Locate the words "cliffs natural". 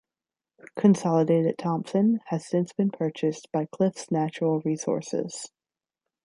3.67-4.59